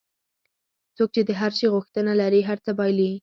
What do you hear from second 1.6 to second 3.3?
غوښتنه لري هر څه بایلي.